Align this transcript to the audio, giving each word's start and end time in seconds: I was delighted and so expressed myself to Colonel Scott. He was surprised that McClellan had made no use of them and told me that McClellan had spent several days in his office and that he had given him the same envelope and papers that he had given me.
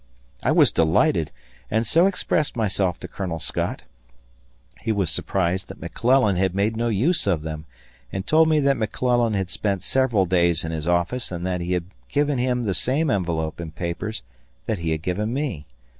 I 0.41 0.51
was 0.51 0.71
delighted 0.71 1.29
and 1.69 1.85
so 1.85 2.07
expressed 2.07 2.55
myself 2.55 2.99
to 3.01 3.07
Colonel 3.07 3.39
Scott. 3.39 3.83
He 4.79 4.91
was 4.91 5.11
surprised 5.11 5.67
that 5.67 5.79
McClellan 5.79 6.37
had 6.37 6.55
made 6.55 6.75
no 6.75 6.87
use 6.89 7.27
of 7.27 7.43
them 7.43 7.67
and 8.11 8.25
told 8.25 8.49
me 8.49 8.59
that 8.61 8.77
McClellan 8.77 9.35
had 9.35 9.51
spent 9.51 9.83
several 9.83 10.25
days 10.25 10.65
in 10.65 10.71
his 10.71 10.87
office 10.87 11.31
and 11.31 11.45
that 11.45 11.61
he 11.61 11.73
had 11.73 11.85
given 12.09 12.39
him 12.39 12.63
the 12.63 12.73
same 12.73 13.11
envelope 13.11 13.59
and 13.59 13.75
papers 13.75 14.23
that 14.65 14.79
he 14.79 14.89
had 14.89 15.03
given 15.03 15.35
me. 15.35 15.67